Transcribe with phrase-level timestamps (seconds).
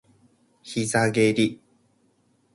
[0.63, 1.61] 膝蹴り